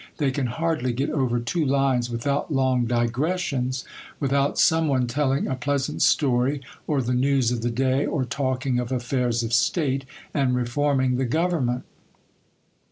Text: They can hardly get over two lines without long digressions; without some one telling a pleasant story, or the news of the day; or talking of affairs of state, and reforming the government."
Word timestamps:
They 0.17 0.31
can 0.31 0.47
hardly 0.47 0.93
get 0.93 1.11
over 1.11 1.39
two 1.39 1.63
lines 1.63 2.09
without 2.09 2.51
long 2.51 2.87
digressions; 2.87 3.85
without 4.19 4.57
some 4.57 4.87
one 4.87 5.05
telling 5.05 5.45
a 5.45 5.53
pleasant 5.53 6.01
story, 6.01 6.61
or 6.87 7.03
the 7.03 7.13
news 7.13 7.51
of 7.51 7.61
the 7.61 7.69
day; 7.69 8.07
or 8.07 8.25
talking 8.25 8.79
of 8.79 8.91
affairs 8.91 9.43
of 9.43 9.53
state, 9.53 10.05
and 10.33 10.55
reforming 10.55 11.17
the 11.17 11.25
government." 11.25 11.83